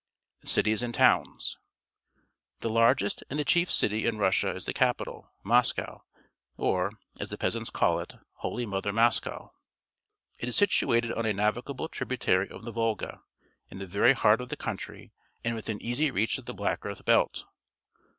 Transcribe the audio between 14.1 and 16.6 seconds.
heart of the country and within easy reach of the